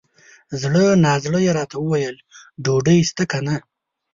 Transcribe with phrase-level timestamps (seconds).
[0.61, 2.17] زړه نا زړه یې راته وویل!
[2.63, 3.55] ډوډۍ سته که نه؟